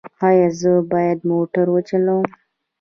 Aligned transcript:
ایا 0.27 0.47
زه 0.59 0.71
باید 0.91 1.19
موټر 1.29 1.65
وچلوم؟ 1.71 2.25